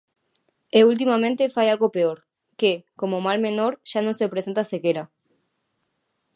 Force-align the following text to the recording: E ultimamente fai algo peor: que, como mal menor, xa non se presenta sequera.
E 0.77 0.79
ultimamente 0.91 1.53
fai 1.55 1.67
algo 1.69 1.93
peor: 1.95 2.17
que, 2.59 2.73
como 2.99 3.23
mal 3.25 3.37
menor, 3.47 3.73
xa 3.89 3.99
non 4.03 4.17
se 4.19 4.31
presenta 4.33 4.69
sequera. 4.71 5.03